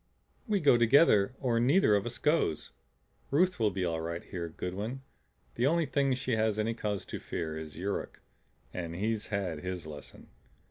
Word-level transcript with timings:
"We 0.47 0.59
go 0.59 0.79
together 0.79 1.35
or 1.39 1.59
neither 1.59 1.93
of 1.95 2.07
us 2.07 2.17
goes. 2.17 2.71
Ruth 3.29 3.59
will 3.59 3.69
be 3.69 3.85
all 3.85 4.01
right 4.01 4.23
here, 4.23 4.49
Goodwin. 4.49 5.03
The 5.53 5.67
only 5.67 5.85
thing 5.85 6.15
she 6.15 6.35
has 6.35 6.57
any 6.57 6.73
cause 6.73 7.05
to 7.05 7.19
fear 7.19 7.55
is 7.55 7.77
Yuruk 7.77 8.19
and 8.73 8.95
he's 8.95 9.27
had 9.27 9.59
his 9.59 9.85
lesson. 9.85 10.29